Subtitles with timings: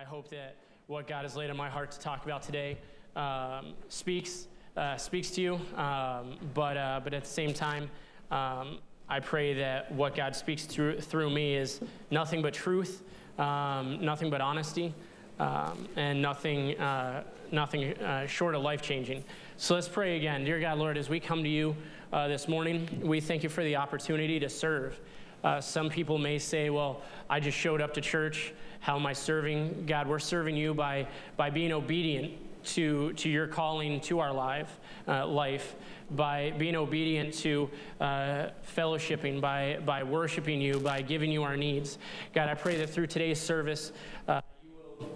[0.00, 2.78] I hope that what God has laid on my heart to talk about today
[3.16, 5.54] um, speaks uh, speaks to you.
[5.76, 7.90] Um, but uh, but at the same time,
[8.30, 8.78] um,
[9.10, 13.02] I pray that what God speaks through through me is nothing but truth,
[13.38, 14.94] um, nothing but honesty,
[15.38, 19.22] um, and nothing uh, nothing uh, short of life changing.
[19.58, 21.76] So let's pray again, dear God, Lord, as we come to you
[22.10, 24.98] uh, this morning, we thank you for the opportunity to serve.
[25.42, 28.52] Uh, some people may say, well, I just showed up to church.
[28.80, 29.86] How am I serving?
[29.86, 32.32] God, we're serving you by, by being obedient
[32.64, 35.74] to, to your calling to our life, uh, life
[36.10, 41.98] by being obedient to uh, fellowshipping, by, by worshiping you, by giving you our needs.
[42.34, 43.92] God, I pray that through today's service,
[44.28, 45.06] uh, you,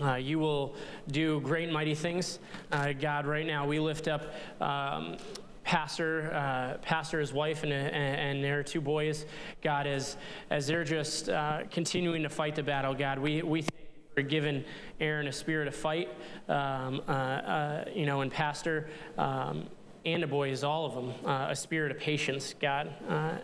[0.00, 0.74] will, uh, you will
[1.10, 2.38] do great and mighty things.
[2.70, 5.16] Uh, God, right now we lift up um,
[5.64, 9.26] pastor, uh, pastor, his wife, and, and, their two boys.
[9.62, 10.16] God, as,
[10.50, 13.82] as they're just uh, continuing to fight the battle, God, we, we thank
[14.14, 14.64] for giving
[15.00, 16.08] Aaron a spirit of fight,
[16.48, 19.66] um, uh, uh you know, and pastor um,
[20.04, 22.92] and the boys, all of them, uh, a spirit of patience, God.
[23.08, 23.38] Uh,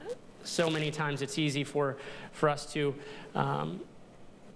[0.44, 1.96] so many times it's easy for,
[2.32, 2.94] for us to
[3.34, 3.80] um,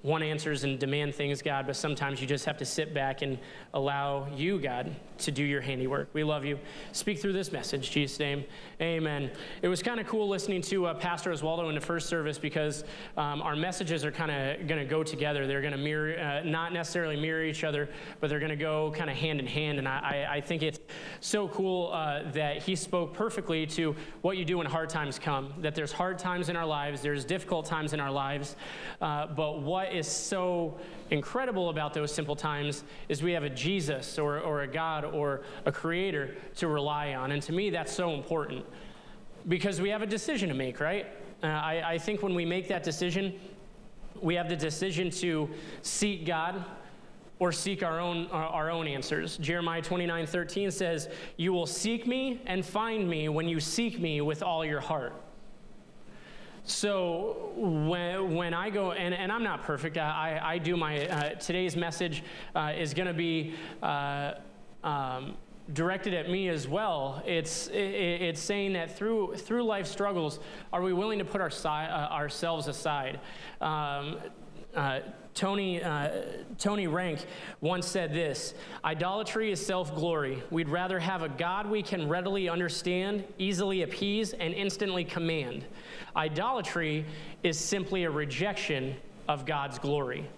[0.03, 3.39] want answers and demand things, God, but sometimes you just have to sit back and
[3.73, 6.09] allow you, God, to do your handiwork.
[6.13, 6.59] We love you.
[6.91, 8.45] Speak through this message, Jesus' name.
[8.81, 9.31] Amen.
[9.63, 12.83] It was kind of cool listening to uh, Pastor Oswaldo in the first service because
[13.17, 15.47] um, our messages are kind of going to go together.
[15.47, 17.89] They're going to mirror, uh, not necessarily mirror each other,
[18.21, 19.79] but they're going to go kind of hand in hand.
[19.79, 20.81] And I, I, think it's
[21.21, 25.55] so cool uh, that he spoke perfectly to what you do when hard times come.
[25.61, 28.57] That there's hard times in our lives, there's difficult times in our lives,
[29.01, 30.79] uh, but what is so
[31.11, 35.43] incredible about those simple times is we have a Jesus or, or a God or
[35.67, 37.33] a creator to rely on.
[37.33, 38.65] And to me, that's so important
[39.49, 41.07] because we have a decision to make, right?
[41.43, 43.39] Uh, I, I think when we make that decision,
[44.21, 45.51] we have the decision to
[45.83, 46.65] seek God
[47.39, 49.37] or seek our own, our own answers.
[49.39, 54.21] Jeremiah 29 13 says, You will seek me and find me when you seek me
[54.21, 55.13] with all your heart.
[56.65, 61.31] So when, when I go, and, and I'm not perfect, I, I do my, uh,
[61.35, 62.23] today's message
[62.55, 64.35] uh, is going to be uh,
[64.85, 65.35] um,
[65.73, 67.21] directed at me as well.
[67.27, 70.39] It's, it, it's saying that through, through life struggles,
[70.73, 73.19] are we willing to put our si- uh, ourselves aside?
[73.61, 74.19] Um,
[74.77, 75.01] uh,
[75.35, 76.11] Tony, uh,
[76.59, 77.25] Tony Rank
[77.61, 78.55] once said this
[78.85, 80.43] Idolatry is self glory.
[80.51, 85.65] We'd rather have a God we can readily understand, easily appease, and instantly command.
[86.15, 87.07] Idolatry
[87.43, 88.95] is simply a rejection
[89.29, 90.29] of God's glory.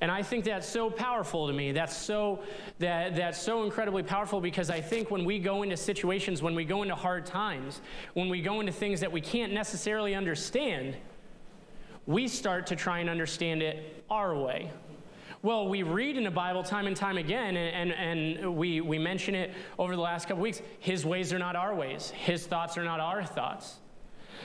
[0.00, 1.72] And I think that's so powerful to me.
[1.72, 2.40] That's so
[2.78, 6.64] that that's so incredibly powerful because I think when we go into situations, when we
[6.64, 7.80] go into hard times,
[8.14, 10.96] when we go into things that we can't necessarily understand,
[12.06, 14.70] we start to try and understand it our way.
[15.42, 19.34] Well, we read in the Bible time and time again, and, and, we, we mention
[19.34, 20.62] it over the last couple weeks.
[20.78, 23.76] His ways are not our ways, His thoughts are not our thoughts.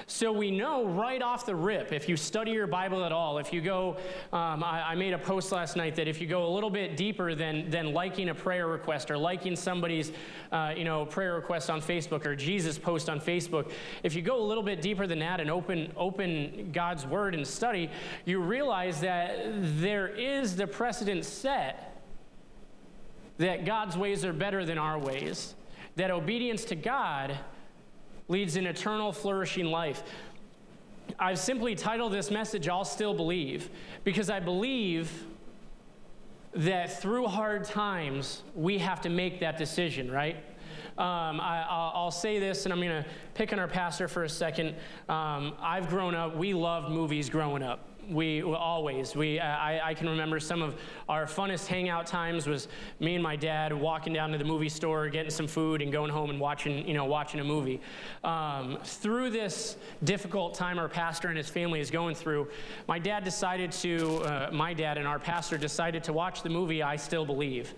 [0.07, 3.53] So we know right off the rip, if you study your Bible at all, if
[3.53, 3.97] you go,
[4.33, 6.97] um, I, I, made a post last night that if you go a little bit
[6.97, 10.11] deeper than, than liking a prayer request or liking somebody's
[10.51, 13.71] uh, you know, prayer request on Facebook or Jesus post on Facebook,
[14.03, 17.45] if you go a little bit deeper than that and open, open God's Word and
[17.45, 17.89] study,
[18.25, 19.37] you realize that
[19.81, 21.89] there is the precedent set
[23.39, 25.55] that God's ways are better than our ways,
[25.95, 27.37] that obedience to God
[28.29, 30.03] leads an eternal, flourishing life.
[31.19, 33.69] I've simply titled this message, I'll Still Believe,
[34.03, 35.25] because I believe
[36.53, 40.37] that through hard times, we have to make that decision, right?
[40.97, 44.29] Um, I, will say this, and I'm going to pick on our pastor for a
[44.29, 44.75] second.
[45.07, 50.09] Um, I've grown up, we loved movies growing up we always we I, I, can
[50.09, 50.75] remember some of
[51.07, 52.67] our funnest hangout times was
[52.99, 56.11] me and my dad walking down to the movie store getting some food and going
[56.11, 57.79] home and watching you know watching a movie.
[58.23, 62.47] Um, through this difficult time our pastor and his family is going through
[62.87, 66.81] my dad decided to uh, my dad and our pastor decided to watch the movie
[66.81, 67.73] i still believe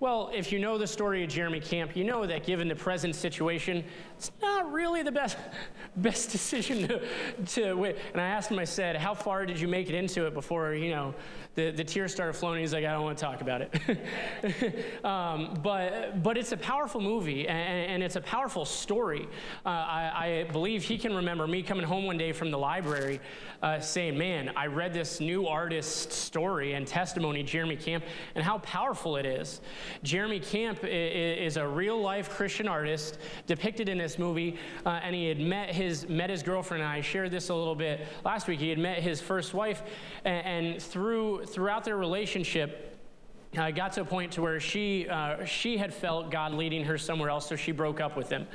[0.00, 3.14] well, if you know the story of Jeremy Camp, you know that given the present
[3.14, 3.84] situation,
[4.16, 5.36] it's not really the best,
[5.96, 7.02] best decision to,
[7.46, 7.96] to wait.
[8.12, 10.72] And I asked him, I said, how far did you make it into it before,
[10.72, 11.14] you know,
[11.54, 12.60] the, the tears started flowing?
[12.60, 15.04] He's like, I don't want to talk about it.
[15.04, 19.28] um, but, but it's a powerful movie, and, and it's a powerful story.
[19.64, 23.20] Uh, I, I, believe he can remember me coming home one day from the library
[23.62, 28.04] uh, saying, man, I read this new artist's story and testimony, Jeremy Camp,
[28.34, 29.60] and how powerful it is.
[30.02, 34.56] Jeremy Camp is a real life Christian artist depicted in this movie,
[34.86, 37.74] uh, and he had met his, met his girlfriend, and I shared this a little
[37.74, 38.60] bit last week.
[38.60, 39.82] He had met his first wife,
[40.24, 42.98] and, and through, throughout their relationship,
[43.58, 46.96] uh, got to a point to where she uh, she had felt God leading her
[46.96, 48.46] somewhere else, so she broke up with him.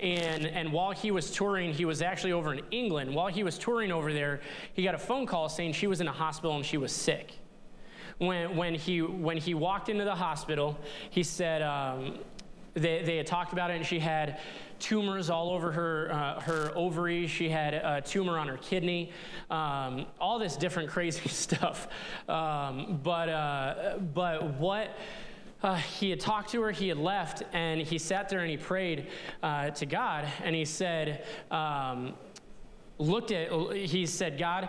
[0.00, 3.14] And and while he was touring, he was actually over in England.
[3.14, 4.40] While he was touring over there,
[4.72, 7.32] he got a phone call saying she was in a hospital and she was sick.
[8.18, 10.76] When when he when he walked into the hospital,
[11.10, 12.18] he said um,
[12.74, 14.40] they they had talked about it, and she had
[14.80, 17.30] tumors all over her, uh, her ovaries.
[17.30, 19.12] She had a tumor on her kidney,
[19.50, 21.88] um, all this different crazy stuff.
[22.28, 24.96] Um, but, uh, but what
[25.62, 28.56] uh, he had talked to her, he had left, and he sat there and he
[28.56, 29.08] prayed
[29.42, 32.14] uh, to God, and he said, um,
[32.98, 34.68] looked at, he said, God,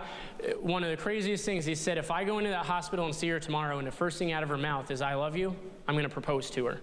[0.60, 3.30] one of the craziest things, he said, if I go into that hospital and see
[3.30, 5.56] her tomorrow, and the first thing out of her mouth is, I love you,
[5.88, 6.82] I'm going to propose to her.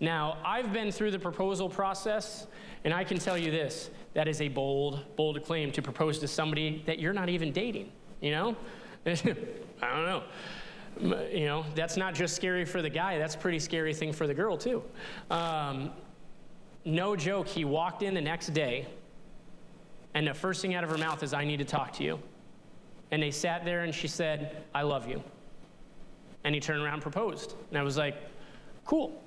[0.00, 2.46] Now, I've been through the proposal process,
[2.84, 6.28] and I can tell you this that is a bold, bold claim to propose to
[6.28, 7.90] somebody that you're not even dating,
[8.20, 8.56] you know?
[9.06, 10.22] I don't know.
[11.30, 14.26] You know, that's not just scary for the guy, that's a pretty scary thing for
[14.26, 14.82] the girl, too.
[15.30, 15.90] Um,
[16.84, 18.86] no joke, he walked in the next day,
[20.14, 22.20] and the first thing out of her mouth is, I need to talk to you.
[23.10, 25.22] And they sat there, and she said, I love you.
[26.44, 27.54] And he turned around and proposed.
[27.70, 28.16] And I was like,
[28.84, 29.22] cool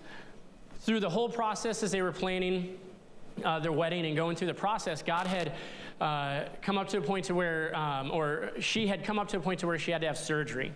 [0.81, 2.77] through the whole process as they were planning
[3.45, 5.53] uh, their wedding and going through the process, God had
[5.99, 9.37] uh, come up to a point to where, um, or she had come up to
[9.37, 10.73] a point to where she had to have surgery.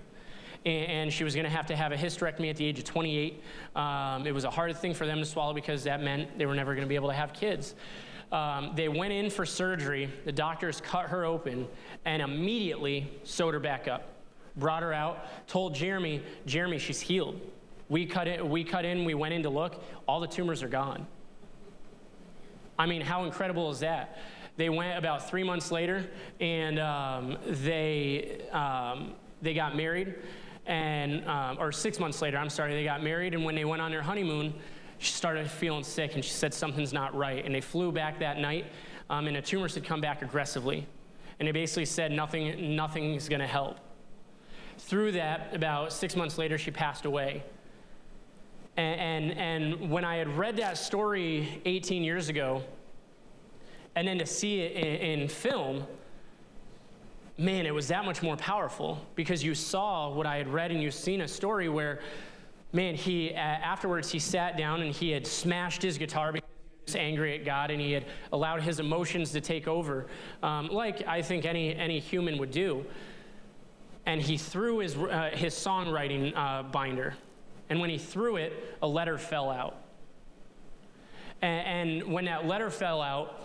[0.66, 3.44] And she was going to have to have a hysterectomy at the age of 28.
[3.76, 6.56] Um, it was a hard thing for them to swallow because that meant they were
[6.56, 7.76] never going to be able to have kids.
[8.32, 10.10] Um, they went in for surgery.
[10.26, 11.68] The doctors cut her open
[12.06, 14.10] and immediately sewed her back up.
[14.58, 17.40] Brought her out, told Jeremy, Jeremy, she's healed.
[17.90, 20.68] We cut, in, we cut in, we went in to look, all the tumors are
[20.68, 21.06] gone.
[22.78, 24.18] I mean, how incredible is that?
[24.58, 26.10] They went about three months later
[26.40, 30.16] and um, they, um, they got married,
[30.66, 33.82] and, um, or six months later, I'm sorry, they got married, and when they went
[33.82, 34.54] on their honeymoon,
[34.98, 37.46] she started feeling sick and she said something's not right.
[37.46, 38.66] And they flew back that night,
[39.10, 40.88] um, and the tumors had come back aggressively.
[41.40, 43.78] And they basically said nothing, nothing's gonna help.
[44.78, 47.44] Through that, about six months later, she passed away.
[48.78, 52.62] And, and, and, when I had read that story 18 years ago,
[53.96, 55.86] and then to see it in, in film,
[57.38, 60.82] man, it was that much more powerful because you saw what I had read and
[60.82, 62.02] you've seen a story where,
[62.74, 66.50] man, he afterwards he sat down and he had smashed his guitar because
[66.86, 70.08] he was angry at God and he had allowed his emotions to take over,
[70.44, 72.86] um, like I think any any human would do.
[74.06, 77.16] And he threw his uh, his songwriting uh, binder
[77.70, 79.78] and when he threw it, a letter fell out.
[81.42, 83.42] And, and when that letter fell out,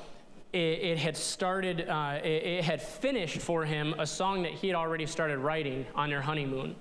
[0.52, 4.66] it, it had started, uh, it, it, had finished for him a song that he
[4.66, 6.74] had already started writing on their honeymoon.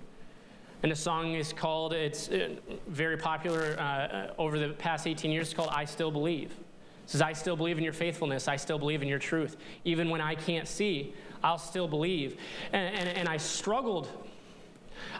[0.81, 2.55] And the song is called, it's uh,
[2.87, 6.51] very popular uh, uh over the past 18 years, it's called I Still Believe.
[6.51, 8.47] It says, I still believe in your faithfulness.
[8.47, 9.57] I still believe in your truth.
[9.83, 11.13] Even when I can't see,
[11.43, 12.39] I'll still believe.
[12.71, 14.07] And, and, and I struggled.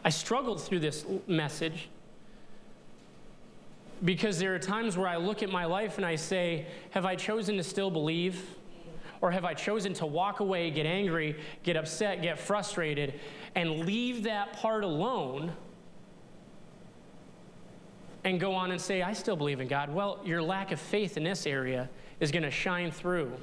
[0.04, 1.90] I struggled through this message
[4.04, 7.16] because there are times where I look at my life and I say, Have I
[7.16, 8.56] chosen to still believe?
[9.22, 13.20] Or have I chosen to walk away, get angry, get upset, get frustrated,
[13.54, 15.52] and leave that part alone
[18.24, 19.94] and go on and say, I still believe in God?
[19.94, 21.90] Well, your lack of faith in this area
[22.22, 23.34] is going to shine through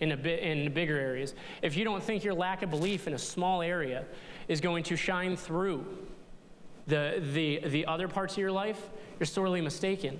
[0.00, 1.34] in, a bit, in bigger areas.
[1.62, 4.04] If you don't think your lack of belief in a small area
[4.48, 5.86] is going to shine through
[6.90, 10.18] the, the, the other parts of your life, you're sorely mistaken.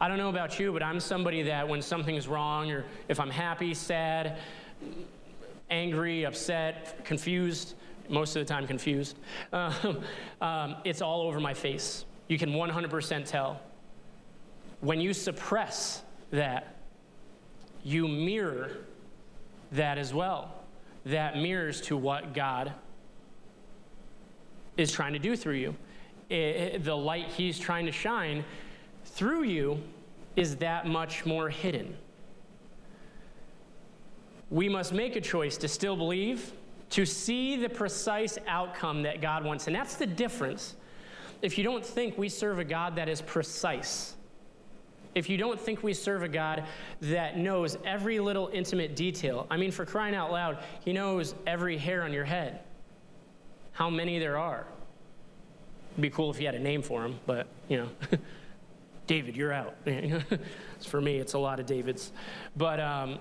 [0.00, 3.30] I don't know about you, but I'm somebody that when something's wrong, or if I'm
[3.30, 4.38] happy, sad,
[5.70, 7.74] angry, upset, confused,
[8.08, 9.16] most of the time confused,
[9.52, 10.02] um,
[10.40, 12.04] um, it's all over my face.
[12.26, 13.60] You can 100% tell.
[14.80, 16.02] When you suppress
[16.32, 16.76] that,
[17.84, 18.72] you mirror
[19.70, 20.52] that as well.
[21.06, 22.72] That mirrors to what God
[24.76, 25.74] is trying to do through you
[26.32, 28.44] it, the light he's trying to shine
[29.04, 29.82] through you
[30.36, 31.94] is that much more hidden.
[34.50, 36.52] We must make a choice to still believe,
[36.90, 39.66] to see the precise outcome that God wants.
[39.66, 40.74] And that's the difference.
[41.42, 44.14] If you don't think we serve a God that is precise,
[45.14, 46.64] if you don't think we serve a God
[47.02, 51.76] that knows every little intimate detail, I mean, for crying out loud, He knows every
[51.76, 52.60] hair on your head,
[53.72, 54.66] how many there are.
[55.92, 57.88] It'd be cool if you had a name for him, but, you know,
[59.06, 59.74] David, you're out.
[60.86, 62.12] for me, it's a lot of Davids.
[62.56, 63.18] But, um,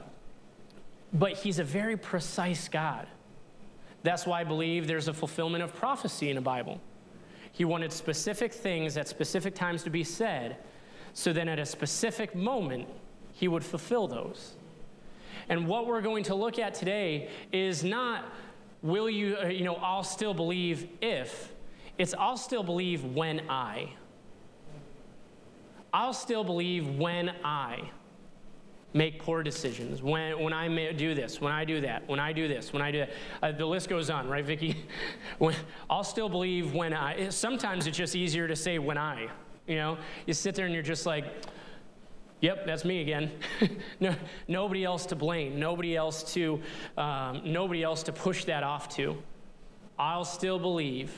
[1.14, 3.08] but he's a very precise God.
[4.04, 6.80] That's why I believe there's a fulfillment of prophecy in the Bible.
[7.52, 10.58] He wanted specific things at specific times to be said,
[11.14, 12.88] so then at a specific moment,
[13.34, 14.56] he would fulfill those.
[15.50, 18.26] And what we're going to look at today is not,
[18.82, 21.54] will you, uh, you know, I'll still believe if,
[21.98, 23.94] it's I'll still believe when I.
[25.94, 27.90] I'll still believe when I
[28.94, 32.48] make poor decisions, when, when I do this, when I do that, when I do
[32.48, 33.12] this, when I do that.
[33.42, 34.86] Uh, the list goes on, right, Vicki?
[35.38, 35.56] when,
[35.90, 37.30] I'll still believe when I.
[37.30, 39.28] Sometimes it's just easier to say when I.
[39.68, 41.26] You know, you sit there and you're just like,
[42.42, 43.32] Yep, that's me again.
[44.00, 44.16] no,
[44.48, 45.60] nobody else to blame.
[45.60, 46.60] Nobody else to,
[46.98, 49.22] um, nobody else to push that off to.
[49.98, 51.12] I'll still believe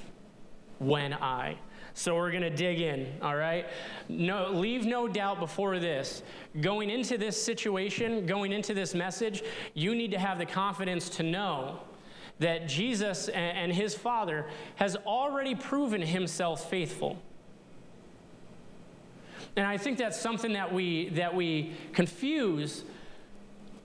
[0.80, 1.58] when I.
[1.94, 3.68] So we're going to dig in, all right?
[4.10, 6.24] No, leave no doubt before this.
[6.60, 11.24] Going into this situation, going into this message, you need to have the confidence to
[11.24, 11.80] know
[12.40, 17.18] that Jesus and his Father has already proven himself faithful.
[19.56, 22.84] And I think that's something that we, that we confuse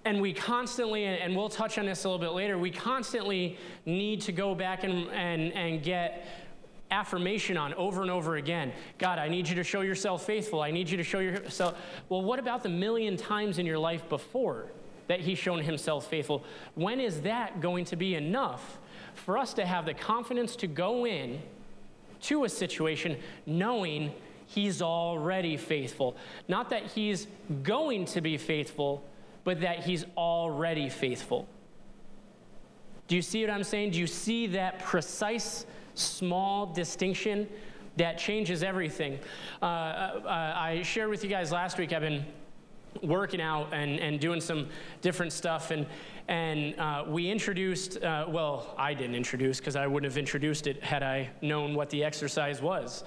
[0.05, 4.23] and we constantly, and we'll touch on this a little bit later, we constantly need
[4.23, 6.27] to go back and, and, and get
[6.91, 8.73] affirmation on over and over again.
[8.97, 10.63] God, I need you to show yourself faithful.
[10.63, 11.77] I need you to show yourself.
[12.09, 14.67] Well, what about the million times in your life before
[15.09, 16.43] that He's shown Himself faithful?
[16.75, 18.79] When is that going to be enough
[19.15, 21.43] for us to have the confidence to go in
[22.23, 24.13] to a situation knowing
[24.49, 26.17] he's already faithful.
[26.49, 27.27] Not that he's
[27.63, 29.05] going to be faithful,
[29.45, 31.47] but that he's already faithful.
[33.07, 33.93] Do you see what I'm saying?
[33.93, 37.49] Do you see that precise, small distinction
[37.97, 39.19] that changes everything?
[39.61, 42.25] Uh, uh, I shared with you guys last week, I've been
[43.03, 44.69] working out and, and doing some
[45.03, 45.87] different stuff, and,
[46.29, 50.83] and uh, we introduced, uh, well, I didn't introduce because I wouldn't have introduced it
[50.83, 53.05] had I known what the exercise was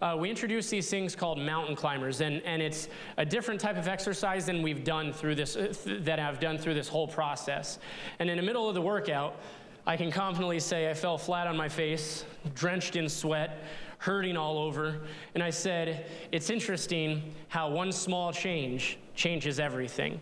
[0.00, 3.88] uh, we introduced these things called mountain climbers, and, and it's a different type of
[3.88, 7.78] exercise than we've done through this, uh, th- that I've done through this whole process.
[8.18, 9.40] And in the middle of the workout,
[9.86, 12.24] I can confidently say I fell flat on my face,
[12.54, 13.64] drenched in sweat,
[13.98, 15.02] hurting all over.
[15.34, 20.20] And I said, It's interesting how one small change changes everything.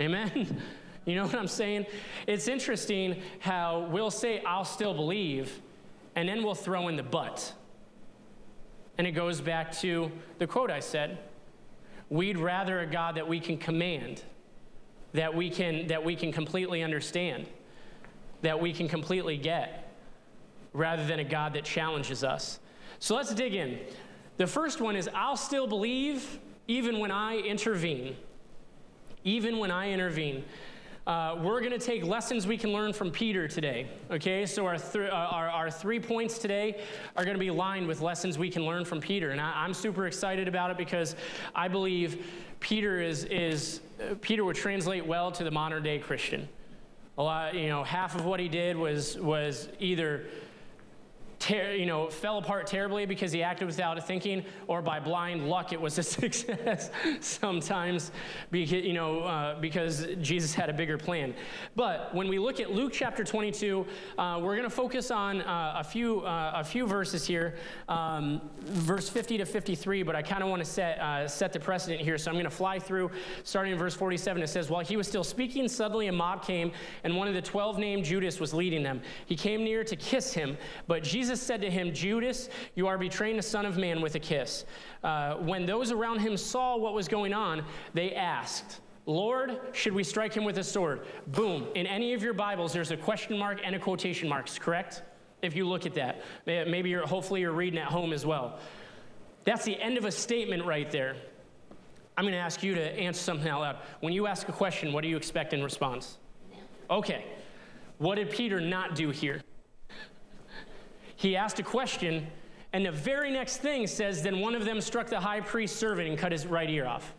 [0.00, 0.62] Amen?
[1.04, 1.86] you know what I'm saying?
[2.26, 5.60] It's interesting how we'll say, I'll still believe,
[6.14, 7.52] and then we'll throw in the but.
[8.98, 11.18] And it goes back to the quote I said
[12.08, 14.22] We'd rather a God that we can command,
[15.12, 17.46] that we can, that we can completely understand,
[18.42, 19.92] that we can completely get,
[20.72, 22.60] rather than a God that challenges us.
[22.98, 23.80] So let's dig in.
[24.36, 26.38] The first one is I'll still believe
[26.68, 28.16] even when I intervene.
[29.24, 30.44] Even when I intervene.
[31.06, 33.86] Uh, we're going to take lessons we can learn from Peter today.
[34.10, 36.82] Okay, so our, th- uh, our, our, three points today
[37.16, 39.30] are going to be lined with lessons we can learn from Peter.
[39.30, 41.14] And I, am super excited about it because
[41.54, 42.26] I believe
[42.58, 46.48] Peter is, is uh, Peter would translate well to the modern day Christian.
[47.18, 50.26] A lot, you know, half of what he did was, was either
[51.46, 55.72] ter- you know, fell apart terribly because he acted without thinking, or by blind luck
[55.72, 58.10] it was a success sometimes
[58.50, 61.34] because, you know, uh, because Jesus had a bigger plan.
[61.74, 63.86] But when we look at Luke chapter 22,
[64.18, 67.56] uh, we're going to focus on uh, a, few, uh, a few verses here,
[67.88, 71.60] um, verse 50 to 53, but I kind of want to set, uh, set the
[71.60, 73.10] precedent here, so I'm going to fly through
[73.44, 74.42] starting in verse 47.
[74.42, 76.72] It says, While he was still speaking, suddenly a mob came,
[77.04, 79.00] and one of the twelve named Judas was leading them.
[79.26, 82.96] He came near to kiss him, but Jesus Jesus said to him, Judas, you are
[82.96, 84.64] betraying the Son of Man with a kiss.
[85.04, 87.62] Uh, when those around him saw what was going on,
[87.92, 91.02] they asked, Lord, should we strike him with a sword?
[91.26, 91.66] Boom.
[91.74, 95.02] In any of your Bibles, there's a question mark and a quotation marks, correct?
[95.42, 96.22] If you look at that.
[96.46, 98.58] Maybe you're, hopefully you're reading at home as well.
[99.44, 101.16] That's the end of a statement right there.
[102.16, 103.76] I'm going to ask you to answer something out loud.
[104.00, 106.16] When you ask a question, what do you expect in response?
[106.88, 107.26] Okay.
[107.98, 109.42] What did Peter not do here?
[111.16, 112.26] He asked a question,
[112.72, 116.08] and the very next thing says, Then one of them struck the high priest's servant
[116.08, 117.14] and cut his right ear off.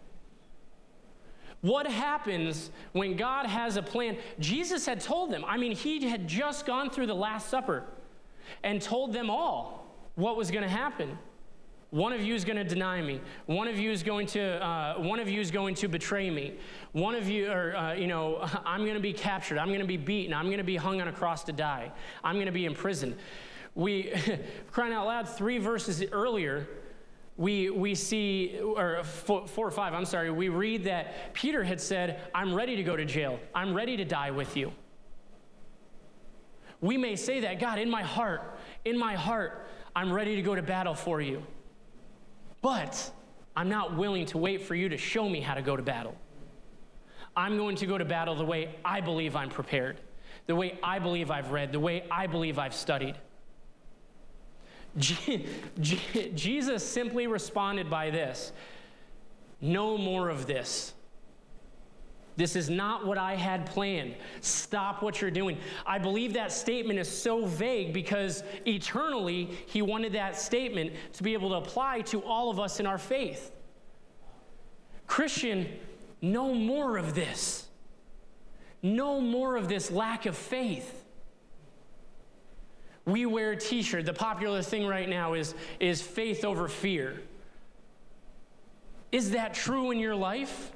[1.61, 4.17] What happens when God has a plan?
[4.39, 7.83] Jesus had told them, I mean, he had just gone through the Last Supper
[8.63, 11.17] and told them all what was going to happen.
[11.89, 13.21] One of you is going to deny me.
[13.47, 16.55] One of you is going to, uh, one of you is going to betray me.
[16.91, 19.57] One of you, or uh, you know, I'm going to be captured.
[19.57, 20.33] I'm going to be beaten.
[20.35, 21.91] I'm going to be hung on a cross to die.
[22.23, 23.15] I'm going to be imprisoned
[23.77, 24.11] We,
[24.71, 26.67] crying out loud, three verses earlier,
[27.37, 31.79] we, we see, or four, four or five, I'm sorry, we read that Peter had
[31.79, 33.39] said, I'm ready to go to jail.
[33.53, 34.73] I'm ready to die with you.
[36.81, 40.55] We may say that, God, in my heart, in my heart, I'm ready to go
[40.55, 41.43] to battle for you.
[42.63, 43.11] But
[43.55, 46.15] I'm not willing to wait for you to show me how to go to battle.
[47.35, 50.01] I'm going to go to battle the way I believe I'm prepared,
[50.47, 53.15] the way I believe I've read, the way I believe I've studied.
[54.97, 58.51] Jesus simply responded by this
[59.61, 60.93] No more of this.
[62.37, 64.15] This is not what I had planned.
[64.41, 65.57] Stop what you're doing.
[65.87, 71.33] I believe that statement is so vague because eternally, he wanted that statement to be
[71.33, 73.51] able to apply to all of us in our faith.
[75.07, 75.67] Christian,
[76.21, 77.67] no more of this.
[78.83, 81.05] No more of this lack of faith.
[83.07, 84.05] We wear a t shirt.
[84.05, 87.21] The popular thing right now is, is faith over fear.
[89.13, 90.71] Is that true in your life?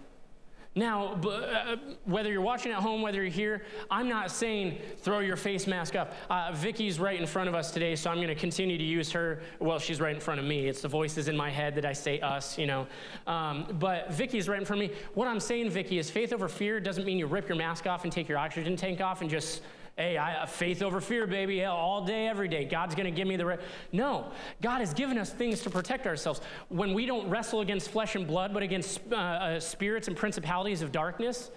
[0.74, 5.36] Now, uh, whether you're watching at home, whether you're here, I'm not saying throw your
[5.36, 6.14] face mask up.
[6.30, 9.12] Uh, Vicky's right in front of us today, so I'm going to continue to use
[9.12, 9.42] her.
[9.60, 10.70] Well, she's right in front of me.
[10.70, 12.88] It's the voices in my head that I say us, you know.
[13.28, 14.96] Um, but Vicky's right in front of me.
[15.14, 18.06] What I'm saying, Vicky, is faith over fear doesn't mean you rip your mask off
[18.06, 19.64] and take your oxygen tank off and just
[19.98, 22.64] Hey, I, faith over fear, baby, all day, every day.
[22.66, 23.60] God's going to give me the right.
[23.92, 24.32] No,
[24.62, 26.42] God has given us things to protect ourselves.
[26.70, 30.82] When we don't wrestle against flesh and blood, but against uh, uh, spirits and principalities
[30.82, 31.52] of darkness,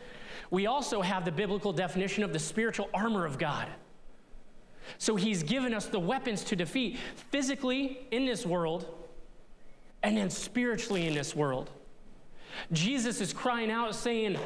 [0.50, 3.68] we also have the biblical definition of the spiritual armor of God.
[4.98, 6.98] So he's given us the weapons to defeat
[7.30, 8.86] physically in this world
[10.02, 11.70] and then spiritually in this world.
[12.72, 14.38] Jesus is crying out, saying,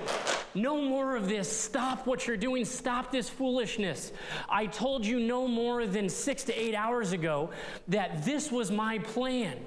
[0.55, 1.51] No more of this.
[1.51, 2.65] Stop what you're doing.
[2.65, 4.13] Stop this foolishness.
[4.49, 7.51] I told you no more than six to eight hours ago
[7.89, 9.59] that this was my plan.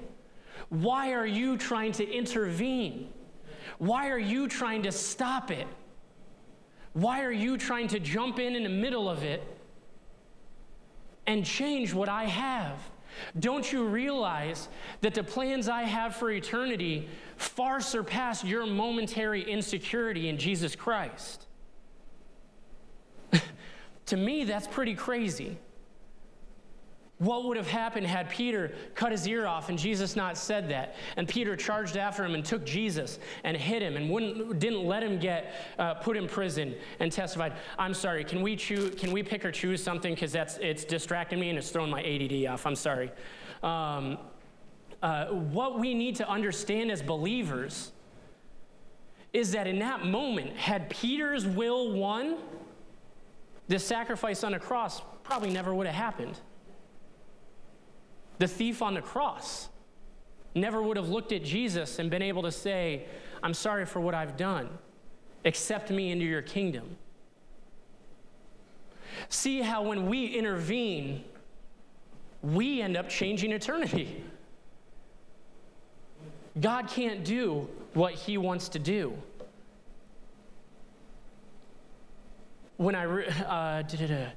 [0.68, 3.10] Why are you trying to intervene?
[3.78, 5.66] Why are you trying to stop it?
[6.92, 9.42] Why are you trying to jump in in the middle of it
[11.26, 12.78] and change what I have?
[13.38, 14.68] Don't you realize
[15.00, 21.46] that the plans I have for eternity far surpass your momentary insecurity in Jesus Christ?
[24.06, 25.56] to me, that's pretty crazy.
[27.22, 30.96] What would have happened had Peter cut his ear off and Jesus not said that?
[31.16, 35.20] And Peter charged after him and took Jesus and hit him and didn't let him
[35.20, 37.52] get uh, put in prison and testified.
[37.78, 38.24] I'm sorry.
[38.24, 38.96] Can we choose?
[38.96, 42.02] Can we pick or choose something because that's it's distracting me and it's throwing my
[42.02, 42.66] ADD off.
[42.66, 43.12] I'm sorry.
[43.62, 44.18] Um,
[45.00, 47.92] uh, what we need to understand as believers
[49.32, 52.38] is that in that moment, had Peter's will won,
[53.68, 56.40] this sacrifice on the cross probably never would have happened.
[58.42, 59.68] The thief on the cross
[60.56, 63.04] never would have looked at Jesus and been able to say,
[63.40, 64.68] I'm sorry for what I've done.
[65.44, 66.96] Accept me into your kingdom.
[69.28, 71.22] See how when we intervene,
[72.42, 74.24] we end up changing eternity.
[76.60, 79.16] God can't do what he wants to do.
[82.76, 83.04] When I,
[83.86, 84.30] uh,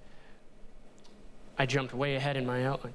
[1.58, 2.94] I jumped way ahead in my outline.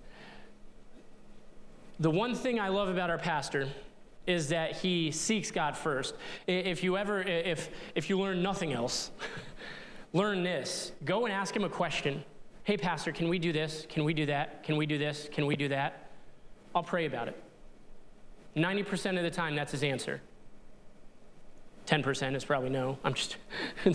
[2.00, 3.68] The one thing I love about our pastor
[4.26, 6.14] is that he seeks God first.
[6.46, 9.10] If you ever, if, if you learn nothing else,
[10.14, 10.92] learn this.
[11.04, 12.24] Go and ask him a question.
[12.64, 13.86] Hey, pastor, can we do this?
[13.88, 14.62] Can we do that?
[14.62, 15.28] Can we do this?
[15.30, 16.10] Can we do that?
[16.74, 17.42] I'll pray about it.
[18.56, 20.22] 90% of the time, that's his answer.
[21.86, 22.98] 10% is probably no.
[23.04, 23.36] I'm just,
[23.84, 23.94] you're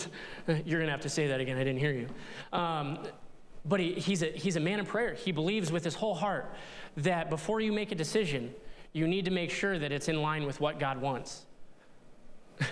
[0.79, 1.57] going to have to say that again.
[1.57, 2.07] I didn't hear you.
[2.57, 2.99] Um,
[3.65, 5.13] but he, he's, a, he's a man of prayer.
[5.13, 6.53] He believes with his whole heart
[6.97, 8.53] that before you make a decision,
[8.93, 11.45] you need to make sure that it's in line with what God wants.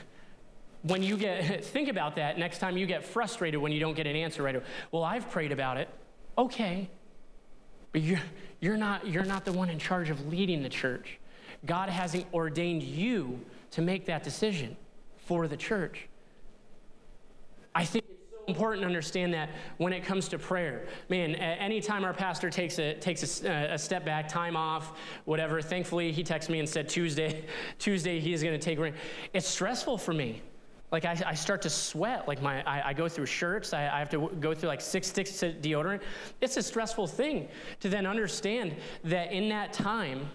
[0.83, 4.07] when you get, think about that next time you get frustrated when you don't get
[4.07, 4.65] an answer right away.
[4.91, 5.89] Well, I've prayed about it.
[6.37, 6.89] Okay.
[7.91, 8.21] But you're,
[8.59, 11.19] you're, not, you're not the one in charge of leading the church.
[11.65, 13.39] God hasn't ordained you
[13.71, 14.75] to make that decision
[15.17, 16.07] for the church.
[17.75, 18.05] I think
[18.47, 20.87] important to understand that when it comes to prayer.
[21.09, 25.61] Man, anytime our pastor takes a takes a, uh, a, step back, time off, whatever.
[25.61, 27.45] Thankfully, he texted me and said Tuesday,
[27.79, 28.93] Tuesday he is going to take.
[29.33, 30.41] It's stressful for me.
[30.91, 32.27] Like I, I start to sweat.
[32.27, 33.73] Like my, I, I go through shirts.
[33.73, 36.01] I, I have to go through like six sticks of deodorant.
[36.39, 37.47] It's a stressful thing
[37.79, 40.29] to then understand that in that time,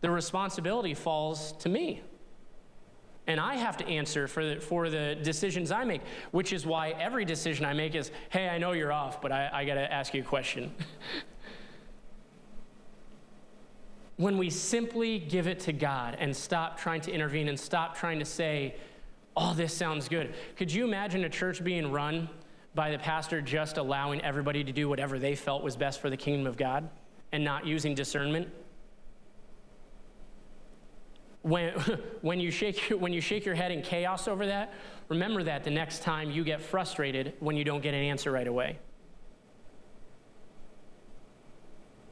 [0.00, 2.02] the responsibility falls to me
[3.28, 6.90] and I have to answer for the, for the decisions I make, which is why
[6.92, 9.92] every decision I make is, hey, I know you're off, but I, I got to
[9.92, 10.74] ask you a question.
[14.16, 18.18] when we simply give it to God and stop trying to intervene and stop trying
[18.18, 18.74] to say,
[19.36, 20.34] oh, this sounds good.
[20.56, 22.30] Could you imagine a church being run
[22.74, 26.16] by the pastor just allowing everybody to do whatever they felt was best for the
[26.16, 26.88] kingdom of God
[27.32, 28.48] and not using discernment?
[31.42, 31.72] When,
[32.22, 34.74] when, you shake, when you shake your head in chaos over that,
[35.08, 38.46] remember that the next time you get frustrated when you don't get an answer right
[38.46, 38.78] away.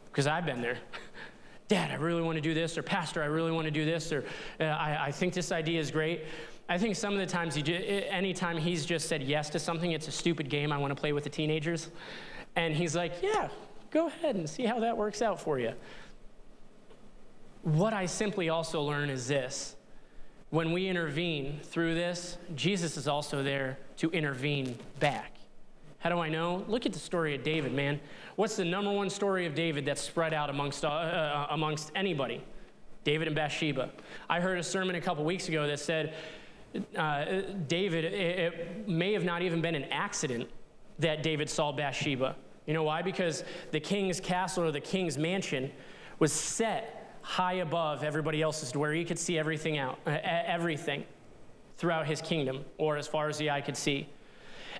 [0.06, 0.78] Because I've been there.
[1.68, 4.12] Dad, I really want to do this, or Pastor, I really want to do this,
[4.12, 4.24] or
[4.60, 6.22] uh, I, I think this idea is great.
[6.68, 9.92] I think some of the times, he just, anytime he's just said yes to something,
[9.92, 11.90] it's a stupid game I want to play with the teenagers.
[12.54, 13.48] And he's like, yeah,
[13.90, 15.72] go ahead and see how that works out for you.
[17.66, 19.74] What I simply also learn is this
[20.50, 25.32] when we intervene through this, Jesus is also there to intervene back.
[25.98, 26.64] How do I know?
[26.68, 27.98] Look at the story of David, man.
[28.36, 32.40] What's the number one story of David that's spread out amongst, uh, uh, amongst anybody?
[33.02, 33.90] David and Bathsheba.
[34.30, 36.14] I heard a sermon a couple weeks ago that said
[36.96, 37.24] uh,
[37.66, 40.48] David, it, it may have not even been an accident
[41.00, 42.36] that David saw Bathsheba.
[42.64, 43.02] You know why?
[43.02, 45.72] Because the king's castle or the king's mansion
[46.20, 46.95] was set
[47.26, 51.04] high above everybody else's to where he could see everything out, uh, everything
[51.76, 54.08] throughout his kingdom, or as far as the eye could see.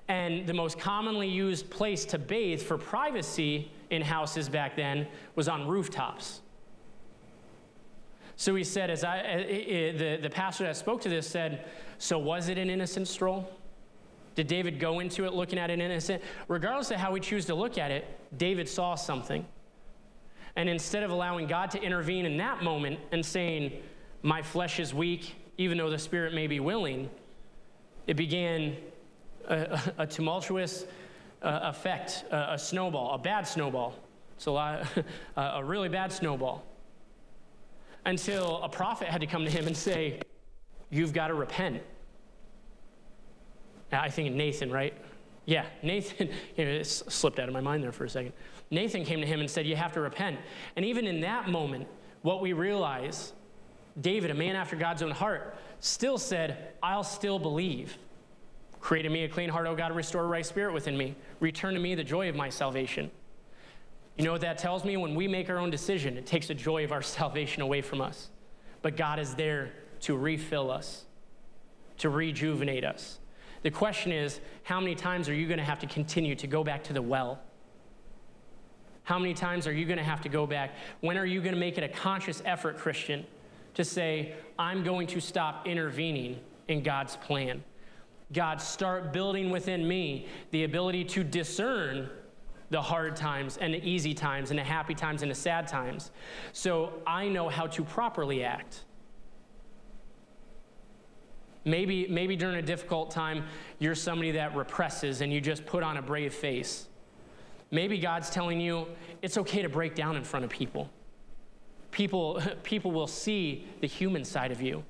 [0.07, 5.49] And the most commonly used place to bathe for privacy in houses back then was
[5.49, 6.39] on rooftops.
[8.37, 9.37] So he said, as I, uh,
[9.97, 11.65] the, the pastor that spoke to this said,
[11.97, 13.51] So was it an innocent stroll?
[14.35, 16.23] Did David go into it looking at an innocent?
[16.47, 18.05] Regardless of how we choose to look at it,
[18.37, 19.45] David saw something.
[20.57, 23.71] And instead of allowing God to intervene in that moment and saying,
[24.23, 27.09] My flesh is weak, even though the spirit may be willing,
[28.07, 28.75] it began
[29.47, 30.85] a, a tumultuous
[31.43, 33.95] uh, effect, a, a, snowball, a bad snowball.
[34.35, 34.87] It's a, lot,
[35.37, 36.65] a really bad snowball.
[38.05, 40.19] Until a prophet had to come to him and say,
[40.89, 41.83] You've got to repent.
[43.91, 44.95] I think Nathan, right?
[45.45, 48.33] Yeah, Nathan, you know, it slipped out of my mind there for a second.
[48.69, 50.39] Nathan came to him and said, You have to repent.
[50.75, 51.87] And even in that moment,
[52.21, 53.33] what we realize,
[53.99, 57.97] David, a man after God's own heart, still said, I'll still believe.
[58.79, 61.15] Create in me a clean heart, O God, restore a right spirit within me.
[61.39, 63.09] Return to me the joy of my salvation.
[64.17, 64.97] You know what that tells me?
[64.97, 68.01] When we make our own decision, it takes the joy of our salvation away from
[68.01, 68.29] us.
[68.81, 71.05] But God is there to refill us,
[71.99, 73.19] to rejuvenate us.
[73.63, 76.63] The question is how many times are you going to have to continue to go
[76.63, 77.39] back to the well?
[79.07, 80.75] How many times are you going to have to go back?
[80.99, 83.25] When are you going to make it a conscious effort, Christian,
[83.75, 87.63] to say, I'm going to stop intervening in God's plan?
[88.33, 92.09] God, start building within me the ability to discern
[92.69, 96.11] the hard times and the easy times and the happy times and the sad times
[96.51, 98.83] so I know how to properly act.
[101.63, 103.45] Maybe, maybe during a difficult time,
[103.79, 106.89] you're somebody that represses and you just put on a brave face.
[107.71, 108.87] Maybe God's telling you
[109.21, 110.89] it's okay to break down in front of people.
[111.91, 114.83] People, people will see the human side of you.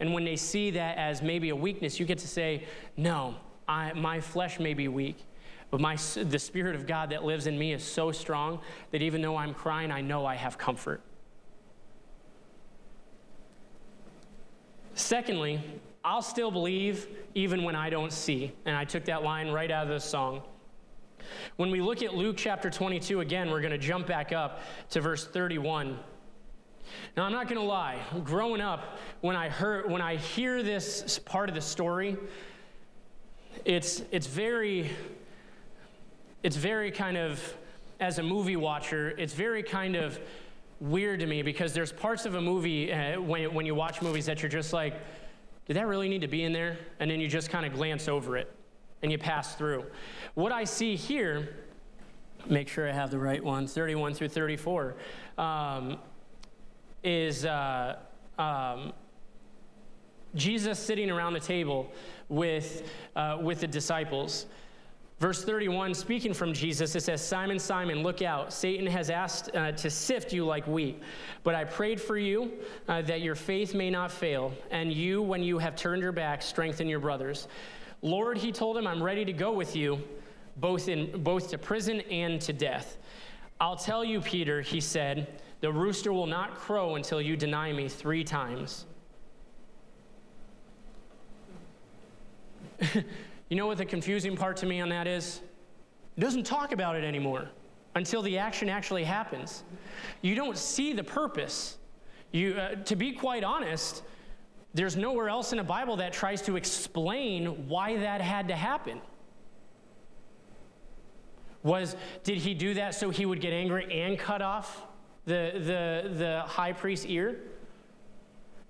[0.00, 2.64] And when they see that as maybe a weakness, you get to say,
[2.96, 3.36] No,
[3.68, 5.18] I, my flesh may be weak,
[5.70, 8.60] but my, the Spirit of God that lives in me is so strong
[8.90, 11.02] that even though I'm crying, I know I have comfort.
[14.94, 15.60] Secondly,
[16.04, 18.52] I'll still believe even when I don't see.
[18.64, 20.42] And I took that line right out of the song.
[21.56, 24.60] When we look at Luke chapter 22 again, we're going to jump back up
[24.90, 25.98] to verse 31.
[27.16, 27.98] Now, I'm not going to lie.
[28.24, 32.16] Growing up, when I heard, when I hear this part of the story,
[33.64, 34.90] it's it's very,
[36.42, 37.42] it's very kind of,
[38.00, 40.18] as a movie watcher, it's very kind of
[40.80, 44.26] weird to me because there's parts of a movie uh, when when you watch movies
[44.26, 44.94] that you're just like,
[45.66, 46.78] did that really need to be in there?
[47.00, 48.55] And then you just kind of glance over it
[49.02, 49.84] and you pass through.
[50.34, 51.56] What I see here,
[52.48, 54.96] make sure I have the right ones, 31 through 34.
[55.38, 55.98] Um,
[57.02, 57.96] is uh,
[58.38, 58.92] um,
[60.34, 61.90] Jesus sitting around the table
[62.28, 64.46] with, uh, with the disciples.
[65.18, 68.52] Verse 31, speaking from Jesus, it says, Simon, Simon, look out.
[68.52, 71.00] Satan has asked uh, to sift you like wheat.
[71.42, 72.52] But I prayed for you
[72.86, 76.42] uh, that your faith may not fail, and you, when you have turned your back,
[76.42, 77.48] strengthen your brothers.
[78.06, 80.00] Lord, he told him, I'm ready to go with you,
[80.58, 82.98] both, in, both to prison and to death.
[83.60, 87.88] I'll tell you, Peter, he said, the rooster will not crow until you deny me
[87.88, 88.86] three times.
[93.48, 95.40] you know what the confusing part to me on that is?
[96.16, 97.48] It doesn't talk about it anymore.
[97.96, 99.64] until the action actually happens.
[100.22, 101.78] You don't see the purpose.
[102.30, 104.04] You, uh, to be quite honest,
[104.76, 109.00] there's nowhere else in the Bible that tries to explain why that had to happen.
[111.62, 114.82] Was did he do that so he would get angry and cut off
[115.24, 117.40] the, the, the high priest's ear?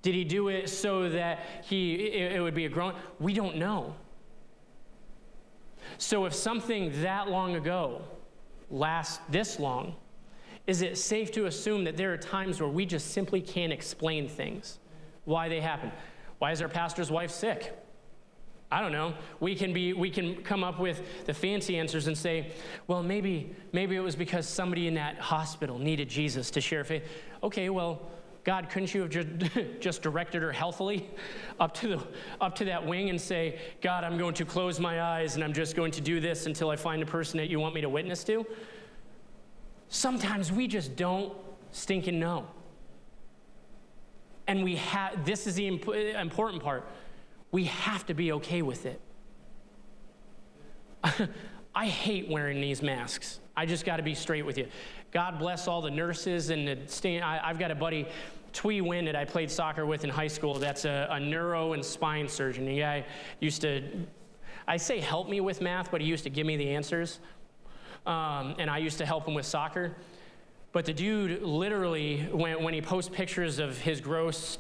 [0.03, 2.95] Did he do it so that he it, it would be a groan?
[3.19, 3.97] We don't know.
[5.99, 8.03] So if something that long ago
[8.71, 9.97] lasts this long,
[10.69, 14.29] is it safe to assume that there are times where we just simply can't explain
[14.29, 14.79] things,
[15.27, 15.93] why they happen?
[16.39, 17.75] Why is our pastor's wife sick?
[18.71, 19.15] I don't know.
[19.39, 22.53] We can be we can come up with the fancy answers and say,
[22.89, 27.05] well, maybe maybe it was because somebody in that hospital needed Jesus to share faith.
[27.43, 28.11] Okay, well,
[28.47, 29.11] God, couldn't you have
[29.81, 31.11] just, directed her healthily
[31.59, 32.07] up to, the,
[32.41, 35.53] up to that wing and say, God, I'm going to close my eyes and I'm
[35.53, 37.89] just going to do this until I find a person that you want me to
[37.89, 38.47] witness to?
[39.89, 41.33] Sometimes we just don't
[41.73, 42.47] stinking know.
[44.46, 46.88] And we have, this is the imp- important part,
[47.50, 49.00] we have to be okay with it.
[51.74, 53.40] I hate wearing these masks.
[53.56, 54.68] I just got to be straight with you.
[55.12, 57.24] God bless all the nurses and the stand.
[57.24, 58.06] I, have got a buddy
[58.52, 60.54] Twee Win that I played soccer with in high school.
[60.54, 62.64] That's a, a neuro and spine surgeon.
[62.64, 63.04] The guy
[63.40, 63.82] used to,
[64.66, 67.20] I say help me with math, but he used to give me the answers.
[68.06, 69.96] Um, and I used to help him with soccer.
[70.77, 74.59] But the dude literally, when, when he posts pictures of his gross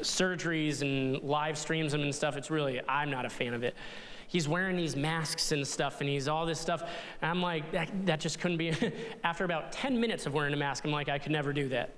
[0.00, 3.74] surgeries and live streams them and stuff, it's really, I'm not a fan of it.
[4.26, 6.82] He's wearing these masks and stuff, and he's all this stuff.
[7.22, 8.74] And I'm like, that, that just couldn't be.
[9.24, 11.94] After about 10 minutes of wearing a mask, I'm like, I could never do that.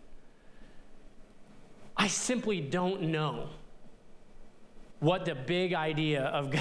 [1.96, 3.48] I simply don't know
[5.00, 6.54] what the big idea of,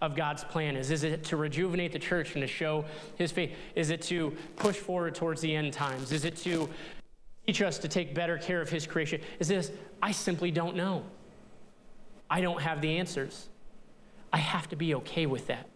[0.00, 0.90] of God's plan is.
[0.90, 2.84] Is it to rejuvenate the church and to show
[3.16, 3.52] his faith?
[3.74, 6.12] Is it to push forward towards the end times?
[6.12, 6.68] Is it to
[7.46, 9.20] teach us to take better care of his creation?
[9.38, 9.70] Is this,
[10.02, 11.04] I simply don't know.
[12.28, 13.48] I don't have the answers.
[14.32, 15.68] I have to be okay with that.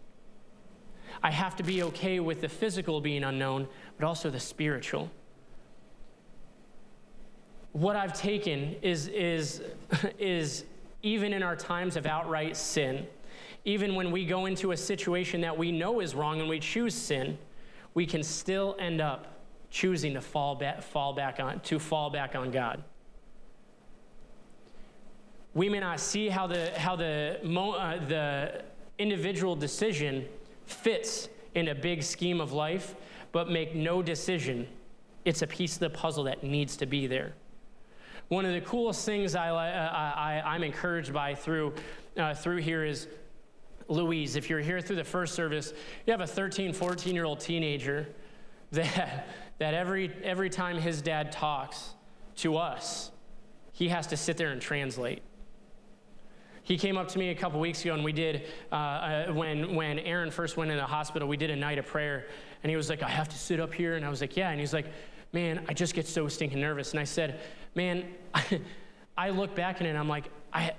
[1.22, 5.10] I have to be okay with the physical being unknown, but also the spiritual
[7.72, 9.62] what I've taken is, is,
[10.18, 10.64] is
[11.02, 13.06] even in our times of outright sin,
[13.64, 16.94] even when we go into a situation that we know is wrong and we choose
[16.94, 17.38] sin,
[17.94, 19.38] we can still end up
[19.70, 22.82] choosing to fall back, fall back on to fall back on God.
[25.54, 28.62] We may not see how the how the uh, the
[28.98, 30.26] individual decision
[30.66, 32.94] fits in a big scheme of life,
[33.32, 34.66] but make no decision.
[35.24, 37.34] It's a piece of the puzzle that needs to be there.
[38.28, 41.72] One of the coolest things I, uh, I, am encouraged by through,
[42.18, 43.08] uh, through here is
[43.88, 44.36] Luis.
[44.36, 45.72] If you're here through the first service,
[46.06, 48.06] you have a 13, 14 year old teenager
[48.72, 51.94] that, that every, every time his dad talks
[52.36, 53.10] to us,
[53.72, 55.22] he has to sit there and translate.
[56.64, 59.74] He came up to me a couple weeks ago, and we did, uh, uh, when,
[59.74, 62.26] when Aaron first went in the hospital, we did a night of prayer.
[62.62, 63.96] And he was like, I have to sit up here.
[63.96, 64.50] And I was like, Yeah.
[64.50, 64.84] And he's like,
[65.32, 66.90] Man, I just get so stinking nervous.
[66.90, 67.40] And I said,
[67.74, 68.04] man,
[69.16, 70.72] I look back and I'm like, I,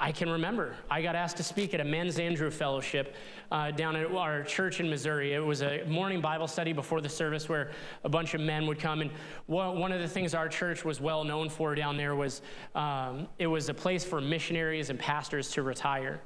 [0.00, 0.74] I can remember.
[0.90, 3.14] I got asked to speak at a men's Andrew Fellowship
[3.52, 5.32] uh, down at our church in Missouri.
[5.32, 7.70] It was a morning Bible study before the service where
[8.02, 9.00] a bunch of men would come.
[9.00, 9.10] And
[9.46, 12.42] one of the things our church was well known for down there was
[12.74, 16.20] um, it was a place for missionaries and pastors to retire.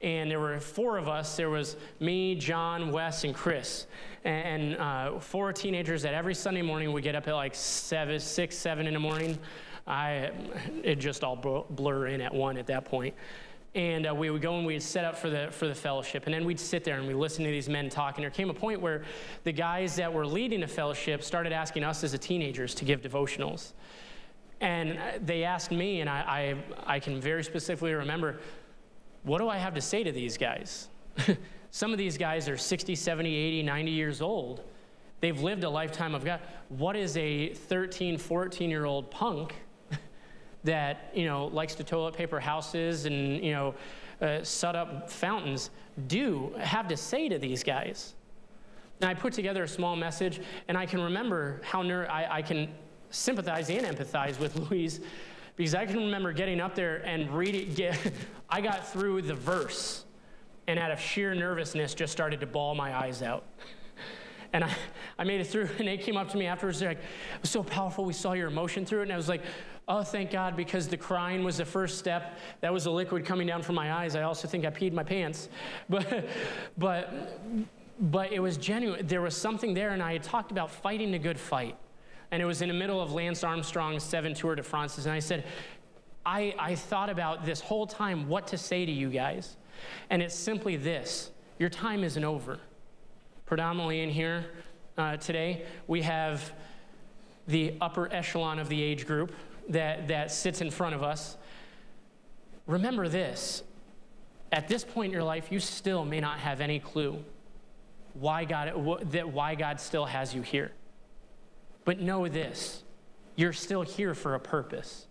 [0.00, 1.36] And there were four of us.
[1.36, 3.86] There was me, John, Wes, and Chris.
[4.24, 8.56] And, uh, four teenagers that every Sunday morning we get up at like seven, six,
[8.56, 9.38] seven in the morning
[9.88, 10.30] I,
[10.84, 13.14] it just all blur in at one at that point.
[13.74, 16.26] And uh, we would go and we'd set up for the, for the fellowship.
[16.26, 18.16] And then we'd sit there and we'd listen to these men talk.
[18.16, 19.04] And there came a point where
[19.44, 23.00] the guys that were leading the fellowship started asking us as a teenagers to give
[23.00, 23.72] devotionals.
[24.60, 26.56] And they asked me, and I,
[26.86, 28.40] I, I can very specifically remember,
[29.22, 30.88] what do I have to say to these guys?
[31.70, 34.62] Some of these guys are 60, 70, 80, 90 years old.
[35.20, 36.40] They've lived a lifetime of God.
[36.68, 39.54] What is a 13, 14 year old punk
[40.64, 43.74] that you know likes to toilet paper houses and you know
[44.20, 45.70] uh, set up fountains
[46.06, 48.14] do have to say to these guys.
[49.00, 52.42] And I put together a small message, and I can remember how ner- I, I
[52.42, 52.68] can
[53.10, 55.00] sympathize and empathize with Luis
[55.58, 57.92] because I can remember getting up there and reading.
[58.48, 60.06] I got through the verse,
[60.66, 63.44] and out of sheer nervousness, just started to bawl my eyes out.
[64.54, 64.74] And I,
[65.18, 66.78] I made it through, and they came up to me afterwards.
[66.78, 68.06] They're like, it was so powerful.
[68.06, 69.02] We saw your emotion through it.
[69.02, 69.42] And I was like,
[69.88, 72.38] oh, thank God, because the crying was the first step.
[72.60, 74.14] That was the liquid coming down from my eyes.
[74.16, 75.50] I also think I peed my pants.
[75.88, 76.28] But,
[76.78, 77.12] but
[78.00, 79.06] but it was genuine.
[79.08, 81.76] There was something there, and I had talked about fighting the good fight.
[82.30, 84.98] And it was in the middle of Lance Armstrong's seven Tour de France.
[84.98, 85.44] And I said,
[86.26, 89.56] I, I thought about this whole time what to say to you guys.
[90.10, 92.58] And it's simply this your time isn't over.
[93.46, 94.46] Predominantly in here
[94.98, 96.52] uh, today, we have
[97.46, 99.32] the upper echelon of the age group
[99.70, 101.36] that, that sits in front of us.
[102.66, 103.62] Remember this
[104.52, 107.22] at this point in your life, you still may not have any clue
[108.14, 110.72] why God, that why God still has you here.
[111.88, 112.82] But know this
[113.34, 115.06] you're still here for a purpose.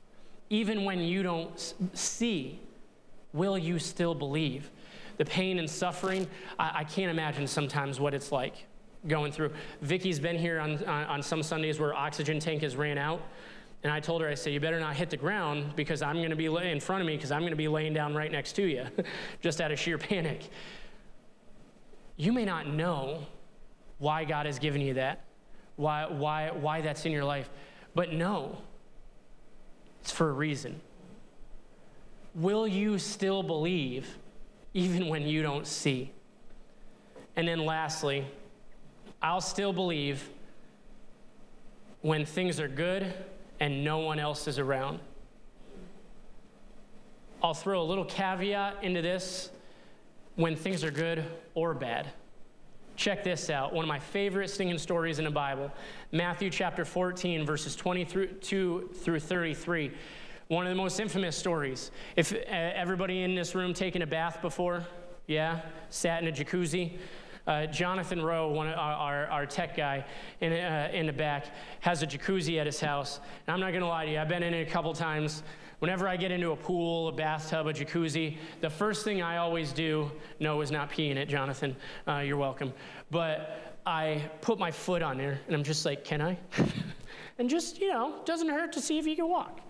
[0.51, 2.59] Even when you don't see,
[3.33, 4.69] will you still believe?
[5.17, 6.27] The pain and suffering,
[6.59, 8.67] I, I can't imagine sometimes what it's like
[9.07, 9.53] going through.
[9.81, 13.23] Vicky's been here on, on, on some Sundays where oxygen tank has ran out.
[13.81, 16.29] And I told her, I said, you better not hit the ground because I'm going
[16.29, 18.53] to be in front of me because I'm going to be laying down right next
[18.53, 18.85] to you,
[19.41, 20.47] just out of sheer panic.
[22.17, 23.25] You may not know
[23.97, 25.23] why God has given you that,
[25.77, 27.49] why, why, why that's in your life,
[27.95, 28.57] but no,
[30.01, 30.81] it's for a reason.
[32.35, 34.17] Will you still believe
[34.73, 36.11] even when you don't see?
[37.35, 38.27] And then lastly,
[39.21, 40.29] I'll still believe
[42.01, 43.13] when things are good
[43.59, 44.99] and no one else is around.
[47.41, 49.51] I'll throw a little caveat into this
[50.35, 52.07] when things are good or bad.
[52.97, 53.73] Check this out.
[53.73, 55.71] One of my favorite singing stories in the Bible
[56.11, 59.91] Matthew chapter 14, verses 22 through 33.
[60.47, 61.91] One of the most infamous stories.
[62.15, 64.83] If uh, everybody in this room taken a bath before,
[65.27, 66.97] yeah, sat in a jacuzzi,
[67.45, 70.03] uh, Jonathan Rowe, one of our, our, our tech guy
[70.41, 71.45] in, uh, in the back,
[71.81, 73.19] has a jacuzzi at his house.
[73.45, 75.43] And I'm not going to lie to you, I've been in it a couple times.
[75.79, 79.71] Whenever I get into a pool, a bathtub, a jacuzzi, the first thing I always
[79.71, 81.75] do, no, is not pee in it, Jonathan.
[82.07, 82.73] Uh, you're welcome.
[83.11, 86.37] But I put my foot on there and I'm just like, can I?
[87.37, 89.61] and just, you know, doesn't hurt to see if you can walk.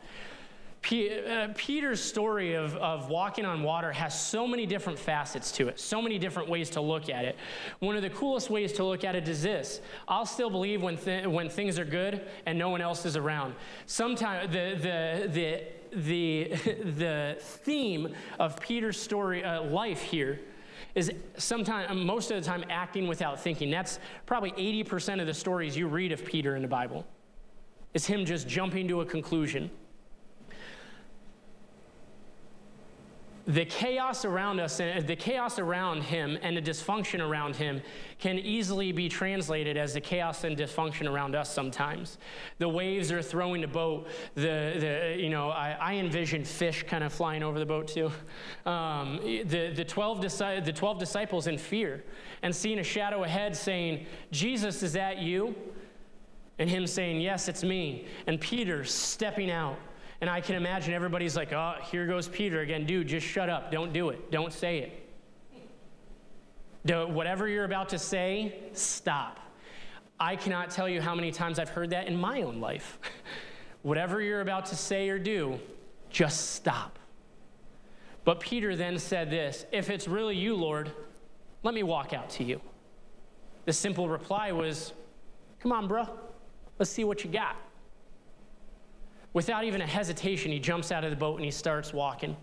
[0.89, 5.77] Uh, Peter's story of, of walking on water has so many different facets to it,
[5.77, 7.35] so many different ways to look at it.
[7.79, 10.95] One of the coolest ways to look at it is this I'll still believe when,
[10.95, 13.53] th- when things are good and no one else is around.
[13.85, 16.45] Sometimes the, the, the, the,
[16.97, 20.39] the theme of Peter's story, uh, life here,
[20.95, 23.69] is sometimes most of the time acting without thinking.
[23.69, 27.05] That's probably 80% of the stories you read of Peter in the Bible.
[27.93, 29.69] Is him just jumping to a conclusion.
[33.47, 37.81] The chaos around us and the chaos around him and the dysfunction around him
[38.19, 42.17] can easily be translated as the chaos and dysfunction around us sometimes.
[42.57, 44.09] The waves are throwing the boat.
[44.35, 44.41] The,
[45.15, 48.11] the you know I, I envision fish kind of flying over the boat too.
[48.65, 52.03] Um, the, the, 12 disi- the 12 disciples in fear
[52.41, 55.55] and seeing a shadow ahead saying jesus is that you?
[56.59, 58.07] And him saying yes it's me.
[58.27, 59.79] And peter stepping out
[60.21, 62.85] and I can imagine everybody's like, oh, here goes Peter again.
[62.85, 63.71] Dude, just shut up.
[63.71, 64.31] Don't do it.
[64.31, 65.03] Don't say it.
[66.85, 69.39] Do, whatever you're about to say, stop.
[70.19, 72.97] I cannot tell you how many times I've heard that in my own life.
[73.83, 75.59] whatever you're about to say or do,
[76.09, 76.97] just stop.
[78.23, 80.91] But Peter then said this If it's really you, Lord,
[81.61, 82.59] let me walk out to you.
[83.65, 84.93] The simple reply was,
[85.59, 86.07] Come on, bro.
[86.79, 87.55] Let's see what you got.
[89.33, 92.35] Without even a hesitation, he jumps out of the boat and he starts walking.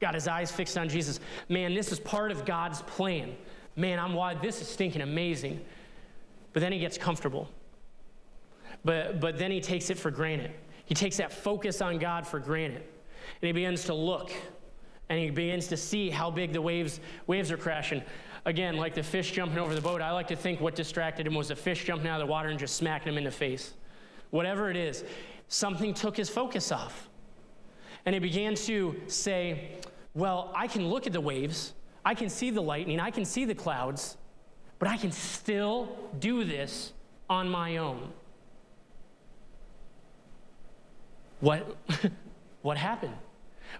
[0.00, 1.20] Got his eyes fixed on Jesus.
[1.48, 3.36] Man, this is part of God's plan.
[3.76, 4.42] Man, I'm wide.
[4.42, 5.60] This is stinking amazing.
[6.52, 7.48] But then he gets comfortable.
[8.84, 10.52] But, but then he takes it for granted.
[10.86, 12.82] He takes that focus on God for granted.
[12.82, 14.32] And he begins to look
[15.10, 18.02] and he begins to see how big the waves, waves are crashing.
[18.46, 21.34] Again, like the fish jumping over the boat, I like to think what distracted him
[21.34, 23.74] was the fish jumping out of the water and just smacking him in the face.
[24.30, 25.04] Whatever it is,
[25.50, 27.10] something took his focus off.
[28.06, 29.72] And he began to say,
[30.14, 33.44] Well, I can look at the waves, I can see the lightning, I can see
[33.44, 34.16] the clouds,
[34.78, 36.94] but I can still do this
[37.28, 38.10] on my own.
[41.40, 41.76] What,
[42.62, 43.14] what happened?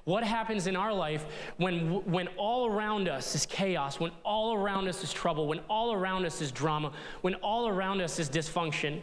[0.05, 1.25] What happens in our life
[1.57, 5.93] when, when all around us is chaos, when all around us is trouble, when all
[5.93, 6.93] around us is drama,
[7.23, 9.03] when all around us is dysfunction?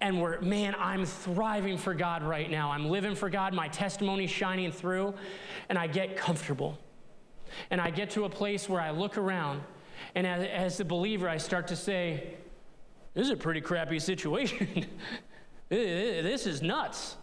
[0.00, 2.70] And we're, man, I'm thriving for God right now.
[2.70, 3.54] I'm living for God.
[3.54, 5.14] My testimony's shining through,
[5.68, 6.78] and I get comfortable.
[7.70, 9.62] And I get to a place where I look around,
[10.14, 12.34] and as, as a believer, I start to say,
[13.14, 14.86] This is a pretty crappy situation.
[15.68, 17.16] this is nuts.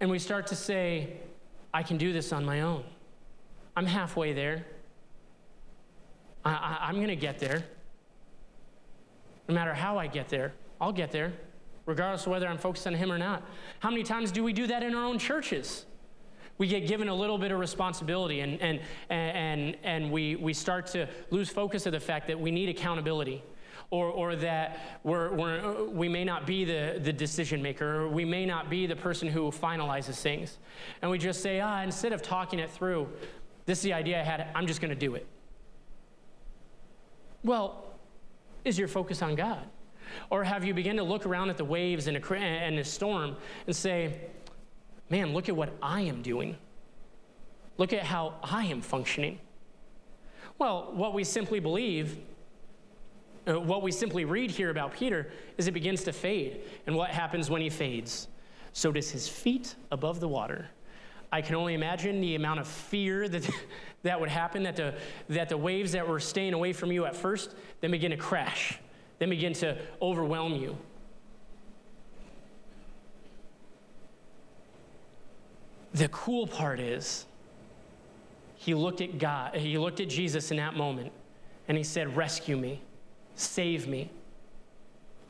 [0.00, 1.16] And we start to say,
[1.72, 2.84] I can do this on my own.
[3.76, 4.66] I'm halfway there.
[6.44, 7.64] I, am going to get there.
[9.48, 11.32] No matter how I get there, I'll get there,
[11.86, 13.42] regardless of whether I'm focused on Him or not.
[13.80, 15.86] How many times do we do that in our own churches?
[16.58, 18.80] We get given a little bit of responsibility and, and,
[19.10, 23.42] and, and we, we start to lose focus of the fact that we need accountability
[23.90, 28.24] or, or that we're, we're, we may not be the, the decision maker, or we
[28.24, 30.58] may not be the person who finalizes things.
[31.02, 33.08] And we just say, ah, instead of talking it through,
[33.64, 35.26] this is the idea I had, I'm just going to do it.
[37.44, 37.84] Well,
[38.66, 39.66] is your focus on God?
[40.30, 43.36] Or have you begun to look around at the waves and, a, and the storm
[43.66, 44.20] and say,
[45.08, 46.56] man, look at what I am doing?
[47.78, 49.38] Look at how I am functioning.
[50.58, 52.18] Well, what we simply believe
[53.48, 56.62] uh, what we simply read here about Peter is it begins to fade.
[56.86, 58.26] And what happens when he fades?
[58.72, 60.68] So does his feet above the water.
[61.30, 63.48] I can only imagine the amount of fear that
[64.06, 64.94] that would happen, that the,
[65.28, 68.78] that the waves that were staying away from you at first then begin to crash,
[69.18, 70.76] then begin to overwhelm you.
[75.94, 77.24] The cool part is,
[78.56, 81.12] he looked at God, he looked at Jesus in that moment,
[81.68, 82.82] and he said, Rescue me.
[83.34, 84.10] Save me.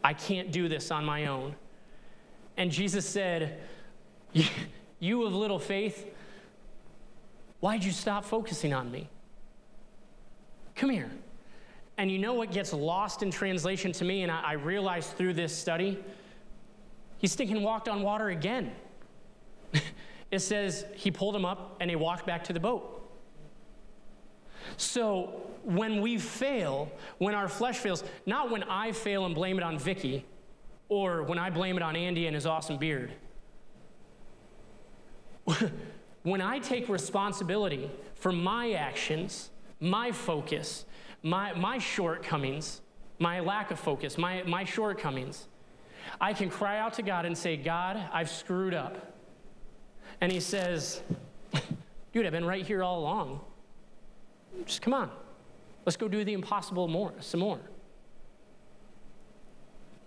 [0.03, 1.55] I can't do this on my own.
[2.57, 3.61] And Jesus said,
[5.01, 6.07] You of little faith,
[7.61, 9.09] why'd you stop focusing on me?
[10.74, 11.11] Come here.
[11.98, 15.34] And you know what gets lost in translation to me, and I, I realized through
[15.34, 16.02] this study?
[17.18, 18.72] He stinking walked on water again.
[20.30, 22.92] it says he pulled him up and he walked back to the boat.
[24.76, 29.62] So when we fail, when our flesh fails, not when I fail and blame it
[29.62, 30.24] on Vicky,
[30.88, 33.12] or when I blame it on Andy and his awesome beard.
[36.27, 40.85] when I take responsibility for my actions, my focus,
[41.22, 42.81] my, my shortcomings,
[43.20, 45.47] my lack of focus, my, my shortcomings,
[46.20, 49.14] I can cry out to God and say, God, I've screwed up.
[50.20, 51.01] And He says,
[52.12, 53.41] Dude, I've been right here all along.
[54.64, 55.12] Just come on.
[55.85, 57.61] Let's go do the impossible more, some more.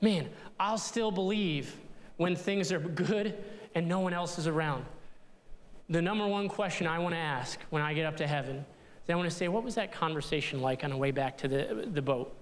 [0.02, 0.28] Man,
[0.60, 1.74] I'll still believe
[2.18, 3.42] when things are good
[3.74, 4.84] and no one else is around.
[5.90, 9.10] The number one question I want to ask when I get up to heaven is
[9.10, 11.88] I want to say, what was that conversation like on the way back to the,
[11.92, 12.36] the boat?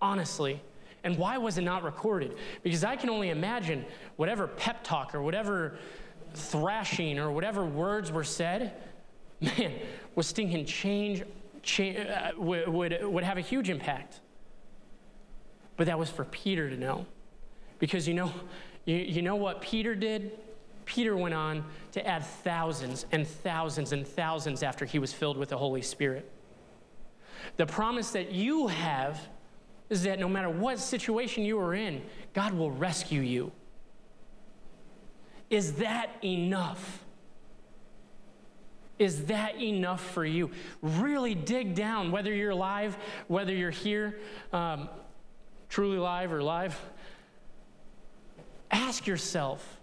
[0.00, 0.60] Honestly.
[1.02, 2.36] And why was it not recorded?
[2.62, 3.84] Because I can only imagine
[4.16, 5.78] whatever pep talk or whatever
[6.34, 8.74] thrashing or whatever words were said,
[9.40, 9.72] man,
[10.14, 11.24] was stinking change
[11.62, 14.20] cha- uh, would, would, would have a huge impact.
[15.76, 17.06] But that was for Peter to know.
[17.78, 18.30] Because you know,
[18.84, 20.38] you, you know what Peter did?
[20.90, 25.50] Peter went on to add thousands and thousands and thousands after he was filled with
[25.50, 26.28] the Holy Spirit.
[27.58, 29.28] The promise that you have
[29.88, 33.52] is that no matter what situation you are in, God will rescue you.
[35.48, 37.04] Is that enough?
[38.98, 40.50] Is that enough for you?
[40.82, 42.96] Really dig down, whether you're live,
[43.28, 44.18] whether you're here,
[44.52, 44.88] um,
[45.68, 46.76] truly live or live.
[48.72, 49.79] Ask yourself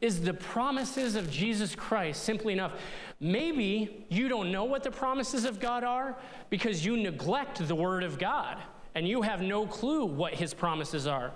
[0.00, 2.72] is the promises of Jesus Christ simply enough?
[3.18, 6.16] Maybe you don't know what the promises of God are
[6.50, 8.58] because you neglect the Word of God
[8.94, 11.32] and you have no clue what His promises are.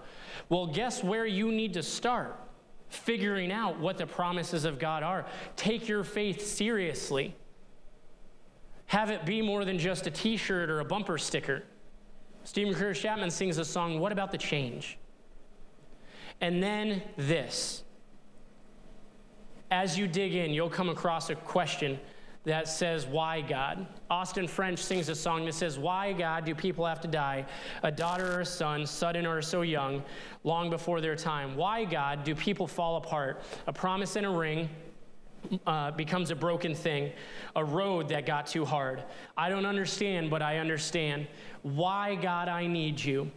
[0.48, 2.38] Well, guess where you need to start?
[2.90, 5.24] figuring out what the promises of God are.
[5.56, 7.34] Take your faith seriously.
[8.86, 11.62] Have it be more than just a t shirt or a bumper sticker.
[12.42, 14.98] Steven Curtis Chapman sings a song, What About the Change?
[16.40, 17.84] And then this.
[19.70, 21.98] As you dig in, you'll come across a question
[22.44, 23.86] that says, Why God?
[24.10, 27.46] Austin French sings a song that says, Why God do people have to die?
[27.82, 30.02] A daughter or a son, sudden or so young,
[30.42, 31.56] long before their time.
[31.56, 33.42] Why God do people fall apart?
[33.66, 34.68] A promise and a ring.
[35.66, 37.10] Uh, becomes a broken thing,
[37.56, 39.02] a road that got too hard.
[39.38, 41.26] I don't understand, but I understand.
[41.62, 43.30] Why, God, I need you.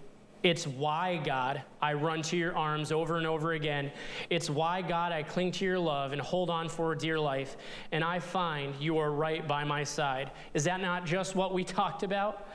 [0.43, 3.91] It's why, God, I run to your arms over and over again.
[4.29, 7.55] It's why, God, I cling to your love and hold on for dear life,
[7.93, 10.31] and I find you are right by my side.
[10.53, 12.49] Is that not just what we talked about?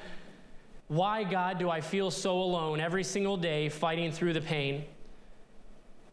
[0.89, 4.85] Why, God, do I feel so alone every single day fighting through the pain?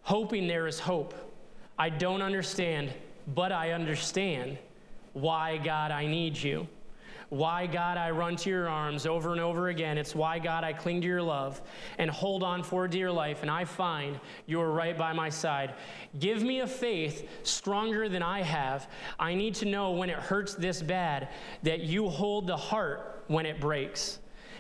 [0.04, 1.14] Hoping there is hope.
[1.78, 2.94] I don't understand,
[3.28, 4.58] but I understand
[5.12, 6.68] why, God, I need you.
[7.30, 9.98] Why, God, I run to your arms over and over again.
[9.98, 11.62] It's why, God, I cling to your love
[11.98, 15.74] and hold on for dear life, and I find you are right by my side.
[16.20, 18.90] Give me a faith stronger than I have.
[19.20, 21.30] I need to know when it hurts this bad
[21.64, 24.20] that you hold the heart when it breaks,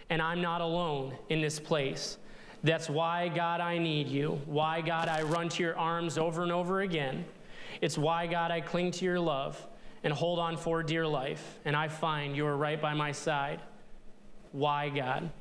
[0.09, 2.17] and I'm not alone in this place.
[2.63, 4.41] That's why, God, I need you.
[4.47, 7.25] Why, God, I run to your arms over and over again.
[7.79, 9.67] It's why, God, I cling to your love
[10.05, 13.59] and hold on for dear life, and I find you are right by my side.
[14.51, 15.31] Why, God?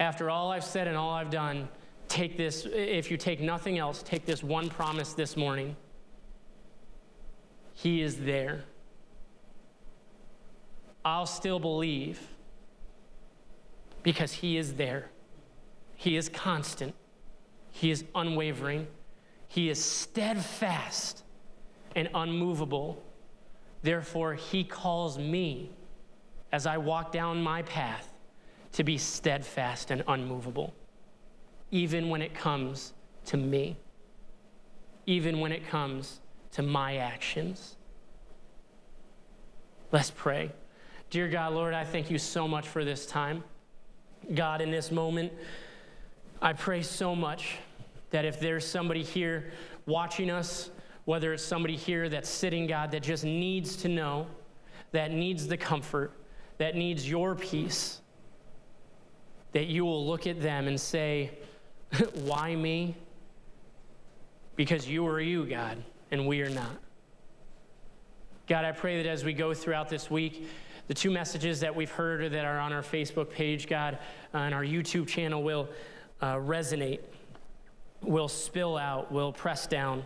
[0.00, 1.68] After all I've said and all I've done,
[2.08, 5.76] take this, if you take nothing else, take this one promise this morning.
[7.72, 8.64] He is there.
[11.04, 12.20] I'll still believe
[14.02, 15.08] because He is there.
[15.94, 16.96] He is constant,
[17.70, 18.88] He is unwavering,
[19.46, 21.22] He is steadfast
[21.94, 23.00] and unmovable
[23.82, 25.70] Therefore, he calls me
[26.52, 28.12] as I walk down my path
[28.72, 30.74] to be steadfast and unmovable,
[31.70, 32.92] even when it comes
[33.26, 33.76] to me,
[35.06, 36.20] even when it comes
[36.52, 37.76] to my actions.
[39.92, 40.52] Let's pray.
[41.10, 43.42] Dear God, Lord, I thank you so much for this time.
[44.34, 45.32] God, in this moment,
[46.40, 47.56] I pray so much
[48.10, 49.52] that if there's somebody here
[49.86, 50.70] watching us
[51.10, 54.28] whether it's somebody here that's sitting, God, that just needs to know,
[54.92, 56.12] that needs the comfort,
[56.58, 58.00] that needs your peace,
[59.50, 61.32] that you will look at them and say,
[62.22, 62.94] Why me?
[64.54, 65.82] Because you are you, God,
[66.12, 66.78] and we are not.
[68.46, 70.46] God, I pray that as we go throughout this week,
[70.86, 73.98] the two messages that we've heard or that are on our Facebook page, God,
[74.32, 75.68] and our YouTube channel will
[76.20, 77.00] uh, resonate,
[78.00, 80.04] will spill out, will press down.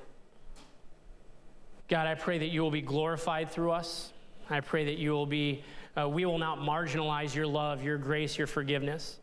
[1.89, 4.12] God, I pray that you will be glorified through us.
[4.49, 5.62] I pray that you will be,
[5.99, 9.18] uh, we will not marginalize your love, your grace, your forgiveness.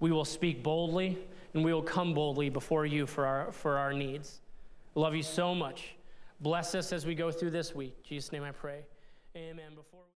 [0.00, 1.18] We will speak boldly
[1.54, 4.40] and we will come boldly before you for our, for our needs.
[4.94, 5.94] Love you so much.
[6.40, 7.94] Bless us as we go through this week.
[7.98, 8.80] In Jesus' name I pray.
[9.36, 9.74] Amen.
[9.74, 10.01] Before